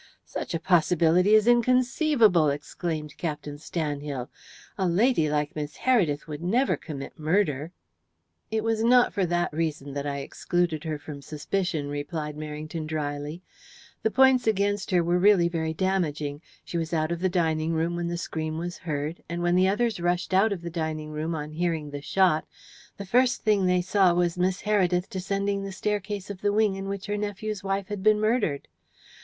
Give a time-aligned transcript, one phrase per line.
[0.25, 4.29] "Such a possibility is inconceivable," exclaimed Captain Stanhill.
[4.75, 7.71] "A lady like Miss Heredith would never commit murder."
[8.49, 13.43] "It was not for that reason that I excluded her from suspicion," replied Merrington drily.
[14.01, 16.41] "The points against her were really very damaging.
[16.65, 19.67] She was out of the dining room when the scream was heard, and when the
[19.67, 22.47] others rushed out of the dining room on hearing the shot,
[22.97, 26.87] the first thing they saw was Miss Heredith descending the staircase of the wing in
[26.87, 28.67] which her nephew's wife had been murdered.